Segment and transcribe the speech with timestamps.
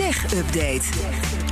[0.00, 0.82] Tech Update.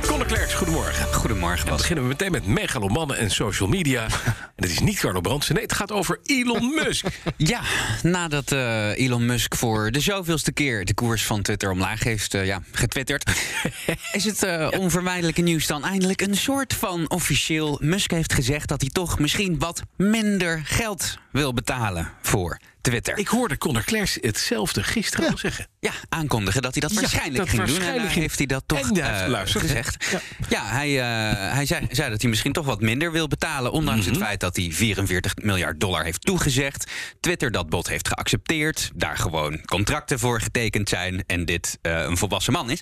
[0.01, 1.13] Conor Klerks, goedemorgen.
[1.13, 1.77] Goedemorgen, Dan Bas.
[1.77, 4.03] beginnen we meteen met megalomannen en social media.
[4.55, 7.05] en het is niet Carlo Brandsen, nee, het gaat over Elon Musk.
[7.37, 7.61] Ja,
[8.03, 12.45] nadat eh, Elon Musk voor de zoveelste keer de koers van Twitter omlaag heeft eh,
[12.45, 13.31] ja, getwitterd,
[14.11, 17.77] is het eh, onvermijdelijke nieuws dan eindelijk een soort van officieel.
[17.81, 22.59] Musk heeft gezegd dat hij toch misschien wat minder geld wil betalen voor
[22.89, 23.17] Twitter.
[23.17, 25.67] Ik hoorde Conor Klerks hetzelfde gisteren al zeggen.
[25.79, 27.81] Ja, aankondigen dat hij dat waarschijnlijk dat ging doen.
[27.81, 29.45] En ging- heeft hij dat toch hij eh, hè?
[29.59, 30.05] gezegd.
[30.49, 30.65] Ja.
[30.65, 33.71] Hij, eh, hij zei, zei dat hij misschien toch wat minder wil betalen.
[33.71, 34.13] Ondanks Mhm.
[34.13, 36.91] het feit dat hij 44 miljard dollar heeft toegezegd.
[37.19, 38.91] Twitter dat bod heeft geaccepteerd.
[38.95, 41.23] Daar gewoon contracten voor getekend zijn.
[41.27, 42.79] En dit eh, een volwassen man is.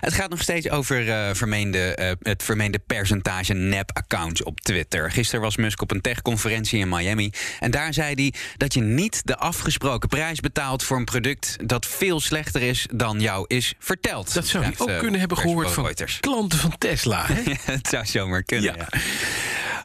[0.00, 5.10] Het gaat nog steeds over vermeende, het vermeende percentage nep-accounts op Twitter.
[5.10, 7.30] Gisteren was Musk op een techconferentie in Miami.
[7.60, 11.86] En daar zei hij dat je niet de afgesproken prijs betaalt voor een product dat
[11.86, 14.34] veel slechter is dan jou is verteld.
[14.34, 17.24] Dat zou Schrijft, ook eh, kunnen hebben gehoord van klanten van Tesla.
[17.26, 17.42] Hè?
[17.72, 18.76] het zou zomaar kunnen.
[18.76, 18.86] Ja.
[18.90, 18.98] Ja.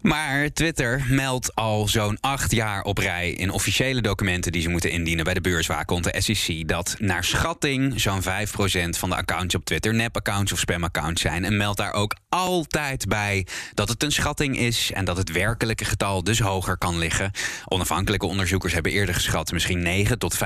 [0.04, 4.92] Maar Twitter meldt al zo'n acht jaar op rij in officiële documenten die ze moeten
[4.92, 8.26] indienen bij de beurswaakhond, de SEC, dat naar schatting zo'n 5%
[8.90, 11.46] van de accounts op Twitter nep-accounts of spam-accounts zijn.
[11.46, 15.86] En meldt daar ook altijd bij dat het een schatting is en dat het werkelijke
[15.86, 17.32] getal dus hoger kan liggen.
[17.66, 20.40] Onafhankelijke onderzoekers hebben eerder geschat misschien 9 tot 15%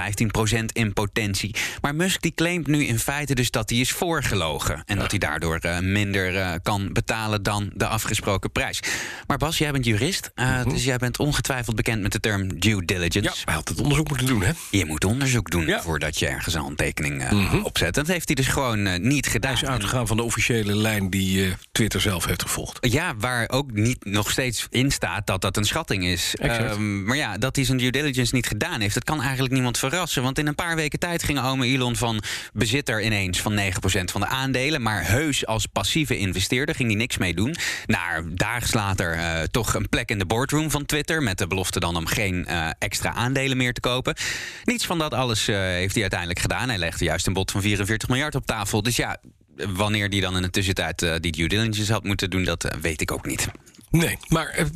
[0.73, 1.55] in potentie.
[1.81, 5.19] Maar Musk die claimt nu in feite dus dat hij is voorgelogen en dat hij
[5.19, 8.79] daardoor eh, minder eh, kan betalen dan de afgesproken prijs.
[9.27, 12.85] Maar Bas, jij bent jurist, eh, dus jij bent ongetwijfeld bekend met de term due
[12.85, 13.29] diligence.
[13.29, 14.51] Ja, hij had het onderzoek moeten doen, hè?
[14.71, 15.81] Je moet onderzoek doen Ja.
[15.81, 17.93] voordat je ergens een handtekening eh, opzet.
[17.93, 19.53] Dat heeft hij dus gewoon eh, niet gedaan.
[19.53, 22.77] Hij is uitgegaan van de officiële lijn die Twitter zelf heeft gevolgd.
[22.91, 26.35] Ja, waar ook niet nog steeds in staat dat dat een schatting is.
[26.35, 29.77] Ehm, maar ja, dat hij zijn due diligence niet gedaan heeft, dat kan eigenlijk niemand
[29.77, 30.23] verrassen.
[30.23, 34.21] Want in een paar weken tijd ging ome Elon van bezitter ineens van 9% van
[34.21, 34.81] de aandelen.
[34.81, 37.55] Maar heus als passieve investeerder ging hij niks mee doen.
[37.85, 41.23] Naar daags later eh, toch een plek in de boardroom van Twitter.
[41.23, 44.15] Met de belofte dan om geen eh, extra aandelen meer te kopen.
[44.63, 46.69] Niets van dat alles eh, heeft hij uiteindelijk gedaan.
[46.69, 48.81] Hij legde juist een bod van 44 miljard op tafel.
[48.81, 49.17] Dus ja.
[49.57, 53.11] Wanneer die dan in de tussentijd die due diligence had moeten doen, dat weet ik
[53.11, 53.47] ook niet.
[53.89, 54.67] Nee, maar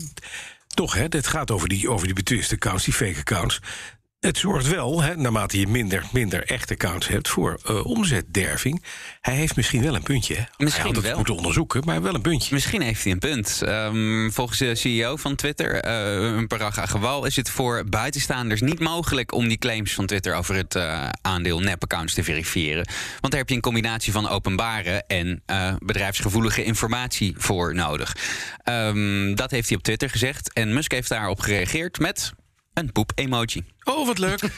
[0.68, 3.60] toch, hè, dit gaat over die, over die betwiste accounts, die fake accounts.
[4.22, 8.84] Het zorgt wel, hè, naarmate je minder, minder echte accounts hebt, voor eh, omzetderving.
[9.22, 10.36] Hij heeft misschien wel een puntje.
[10.36, 10.44] Hè?
[10.58, 12.54] Misschien hij had het moeten onderzoeken, maar wel een puntje.
[12.54, 13.62] Misschien heeft hij een punt.
[13.62, 19.34] Ehm, volgens de CEO van Twitter, eh Parag Agrawal, is het voor buitenstaanders niet mogelijk
[19.34, 22.88] om die claims van Twitter over het eh, aandeel nep-accounts te verifiëren.
[23.20, 25.44] Want daar heb je een combinatie van openbare en
[25.80, 28.16] bedrijfsgevoelige informatie voor nodig.
[28.64, 30.54] Ehm, dat heeft hij op Twitter gezegd.
[30.54, 32.34] En Musk heeft daarop gereageerd met
[32.74, 33.64] een poep-emoji.
[33.84, 34.42] Oh, wat leuk.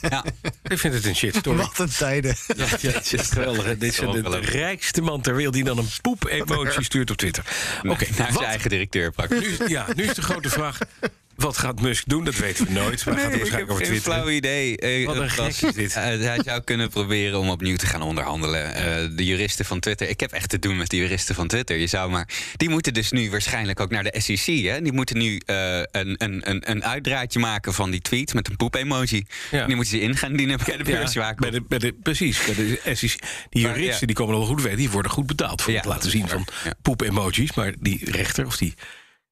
[0.00, 0.24] Ja.
[0.68, 1.56] Ik vind het een shitstory.
[1.56, 2.36] Wat een tijden.
[2.56, 3.64] Ja, ja, het is geweldig.
[3.64, 7.44] Dit is de, rijkste man ter wereld die dan een poep-emotie stuurt op Twitter.
[7.82, 10.78] Oké, Naar zijn wat- eigen directeur nu, ja, nu is de grote vraag.
[11.38, 12.24] Wat gaat Musk doen?
[12.24, 13.04] Dat weten we nooit.
[13.04, 14.12] Maar hij gaat ik waarschijnlijk heb geen Twitter.
[14.12, 14.76] flauw idee.
[14.76, 15.92] Eh, Wat een gek is dit.
[15.96, 18.74] eh, hij zou kunnen proberen om opnieuw te gaan onderhandelen.
[18.74, 20.08] Eh, de juristen van Twitter.
[20.08, 21.76] Ik heb echt te doen met de juristen van Twitter.
[21.76, 22.28] Je zou maar.
[22.56, 24.64] Die moeten dus nu waarschijnlijk ook naar de SEC.
[24.64, 24.82] Hè?
[24.82, 28.56] Die moeten nu eh, een, een, een, een uitdraadje maken van die tweet met een
[28.56, 29.26] poep-emoji.
[29.50, 29.66] Ja.
[29.66, 31.38] Die moeten ze in gaan dienen bij de Ja, beurswaak.
[31.40, 32.44] bij de, bij de, precies.
[32.44, 33.18] Bij de SEC.
[33.50, 34.06] Die Maar, juristen ja.
[34.06, 34.74] die komen wel goed weg.
[34.76, 36.46] Die worden goed betaald voor Ja, het laten zien van.
[36.64, 36.72] Ja.
[36.82, 37.54] poep-emojis.
[37.54, 38.74] Maar die rechter of die,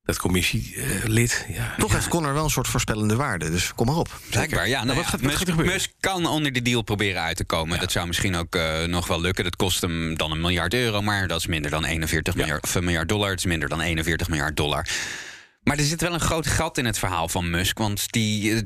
[0.07, 1.47] dat commissielid...
[1.49, 4.21] ja, Toch heeft Connor wel een soort voorspellende waarde, dus kom maar op.
[4.31, 4.85] Blijkbaar, ja.
[4.85, 5.75] Nou wat ja, gaat- wat Musk, gaat er gebeuren?
[5.75, 7.81] Musk kan onder de deal proberen uit te komen.
[7.81, 9.45] Dat zou misschien ook eh, nog wel lukken.
[9.45, 12.75] Dat kost hem dan een miljard euro, maar dat is minder dan 41 miljard, of
[12.75, 13.31] een miljard dollar.
[13.31, 14.87] Het is minder dan 41 miljard dollar.
[15.67, 17.79] Maar er zit wel een groot gat in het verhaal van Musk.
[17.79, 18.63] Want die,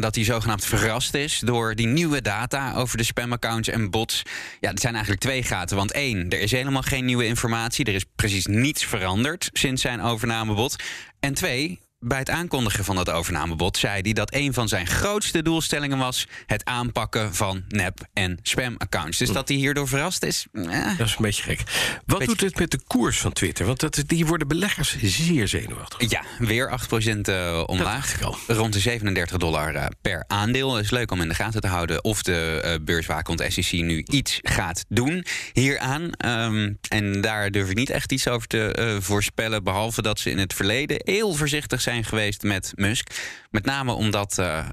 [0.00, 4.22] dat hij zogenaamd verrast is door die nieuwe data over de spamaccounts en bots.
[4.60, 5.76] Ja, er zijn eigenlijk twee gaten.
[5.76, 7.84] Want één, er is helemaal geen nieuwe informatie.
[7.84, 10.76] Er is precies niets veranderd sinds zijn overnamebod.
[11.20, 15.42] En twee, bij het aankondigen van dat overnamebod zei hij dat een van zijn grootste
[15.42, 19.18] doelstellingen was het aanpakken van nep- en spam-accounts.
[19.18, 20.46] Dus dat hij hierdoor verrast is.
[20.52, 21.60] eh, Dat is een beetje gek.
[22.06, 23.66] Wat Beetje doet het met de koers van Twitter?
[23.66, 26.10] Want dat, die worden beleggers zeer zenuwachtig.
[26.10, 28.16] Ja, weer 8% eh, omlaag.
[28.46, 30.78] Rond de 37 dollar eh, per aandeel.
[30.78, 34.38] is leuk om in de gaten te houden of de eh beurswaakhond SEC nu iets
[34.42, 36.10] gaat doen hieraan.
[36.12, 39.64] Ehm, en daar durf ik niet echt iets over te voorspellen.
[39.64, 43.10] Behalve dat ze in het verleden heel voorzichtig zijn geweest met Musk.
[43.50, 44.66] Met name omdat eh, eh,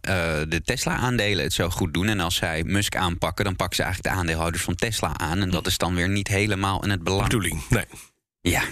[0.49, 2.07] de Tesla-aandelen het zo goed doen.
[2.07, 5.41] En als zij Musk aanpakken, dan pakken ze eigenlijk de aandeelhouders van Tesla aan.
[5.41, 7.23] En dat is dan weer niet helemaal in het belang.
[7.23, 7.85] Bedoeling, nee.
[8.41, 8.63] Ja.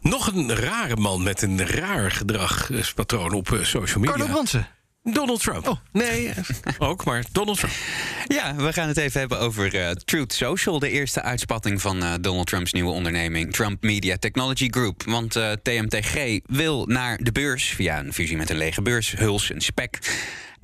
[0.00, 4.26] Nog een rare man met een raar gedragspatroon op eh, social media.
[4.26, 4.64] Carlo.
[5.12, 5.68] Donald Trump.
[5.68, 5.76] Oh.
[5.92, 6.32] Nee,
[6.78, 7.74] ook, maar Donald Trump.
[8.26, 12.12] Ja, we gaan het even hebben over eh, Truth Social, de eerste uitspatting van eh,
[12.20, 15.02] Donald Trumps nieuwe onderneming, Trump Media Technology Group.
[15.02, 19.50] Want eh, TMTG wil naar de beurs via een fusie met een lege beurs, Huls
[19.50, 19.98] en SPEC.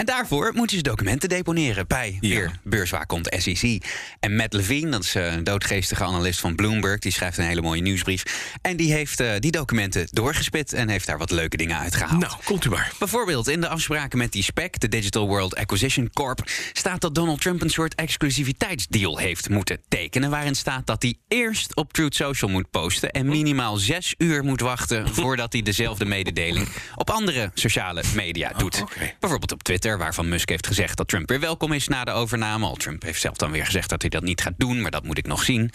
[0.02, 2.28] En daarvoor moeten ze documenten deponeren bij Ja.
[2.28, 3.82] weer beurswaakhond SEC.
[4.20, 7.62] En Matt Levine, dat is eh, een doodgeestige analist van Bloomberg, die schrijft een hele
[7.62, 8.22] mooie nieuwsbrief.
[8.62, 12.20] En die heeft eh, die documenten doorgespit en heeft daar wat leuke dingen uitgehaald.
[12.20, 12.93] Nou, komt u maar.
[12.99, 17.40] Bijvoorbeeld in de afspraken met die SPAC, de Digital World Acquisition Corp, staat dat Donald
[17.40, 20.31] Trump een soort exclusiviteitsdeal heeft moeten tekenen.
[20.31, 24.60] Waarin staat dat hij eerst op Truth Social moet posten en minimaal zes uur moet
[24.60, 28.81] wachten voordat hij dezelfde mededeling op andere sociale media doet.
[28.82, 29.14] oké.
[29.20, 32.66] Bijvoorbeeld op Twitter, waarvan Musk heeft gezegd dat Trump weer welkom is na de overname.
[32.66, 35.04] Al Trump heeft zelf dan weer gezegd dat hij dat niet gaat doen, maar dat
[35.04, 35.70] moet ik nog zien.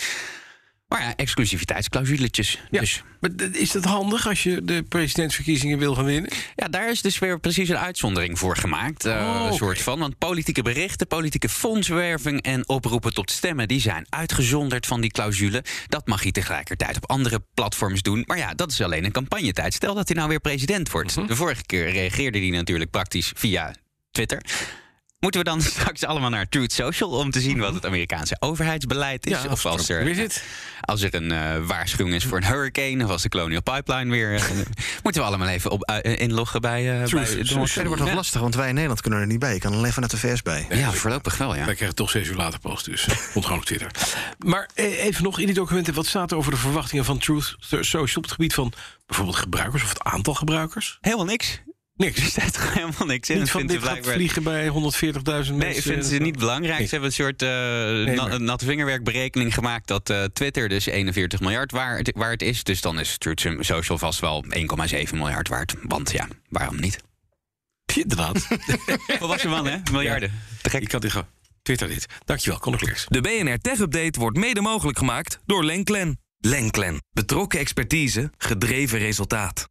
[0.87, 2.59] Maar ja, exclusiviteitsclausuletjes.
[2.71, 2.79] Ja.
[2.79, 6.31] Dus Maar is dat handig als je de presidentsverkiezingen wil gaan winnen?
[6.55, 9.05] Ja, daar is dus weer precies een uitzondering voor gemaakt.
[9.05, 9.99] eh, Oh, een soort van.
[9.99, 15.63] Want politieke berichten, politieke fondswerving en oproepen tot stemmen, die zijn uitgezonderd van die clausule.
[15.87, 18.23] Dat mag hij tegelijkertijd op andere platforms doen.
[18.25, 19.73] Maar ja, dat is alleen een campagnetijd.
[19.73, 21.15] Stel dat hij nou weer president wordt.
[21.15, 21.27] Mhm.
[21.27, 23.75] De vorige keer reageerde hij natuurlijk praktisch via
[24.17, 24.41] Twitter.
[25.19, 29.25] Moeten we dan straks allemaal naar Truth Social om te zien wat het Amerikaanse overheidsbeleid
[29.25, 29.47] is?
[29.47, 30.43] of als er, is het?
[30.81, 34.33] als er een eh, waarschuwing is voor een hurricane of als de Colonial Pipeline weer.
[34.35, 34.41] eh,
[35.03, 38.15] moeten we allemaal even op, eh, inloggen bij, eh bij Truth Donald wordt nog Ja.
[38.15, 39.53] lastig, want wij in Nederland kunnen er niet bij.
[39.53, 40.65] Je kan alleen vanuit de VS bij.
[40.69, 41.65] Ja, voorlopig wel, ja.
[41.65, 43.91] Wij krijgen toch zes uur later pas, dus op Twitter.
[44.45, 47.55] Maar eh, even nog in die documenten, wat staat er over de verwachtingen van Truth
[47.59, 48.73] Social op het gebied van
[49.05, 50.97] bijvoorbeeld gebruikers of het aantal gebruikers?
[51.01, 51.61] Helemaal niks.
[51.97, 52.25] Er Niks.
[52.25, 53.35] staat toch helemaal niks in.
[53.35, 55.83] Niet Dat van dit blijkbaar- vliegen bij 140.000 Nee, mensen.
[55.83, 56.77] vinden ze niet belangrijk.
[56.77, 56.87] Nee.
[56.87, 61.39] Ze hebben een soort eh na- maar- natte vingerwerkberekening gemaakt dat eh, Twitter dus 41
[61.39, 62.63] miljard waard, waard is.
[62.63, 65.73] Dus dan is Truth Social vast wel 1,7 miljard waard.
[65.81, 66.97] Want ja, waarom niet?
[67.95, 68.47] Inderdaad.
[69.19, 69.77] Wat was je man, hè?
[69.91, 70.41] Miljarden.
[70.61, 70.81] Te gek.
[70.81, 71.27] Ik kan dit gewoon.
[71.61, 72.05] Twitter dit.
[72.25, 73.05] Dankjewel, Conor.
[73.07, 76.19] De BNR Tech Update wordt mede mogelijk gemaakt door Lenklen.
[76.39, 77.01] Lenklen.
[77.11, 79.69] Betrokken expertise, gedreven resultaat.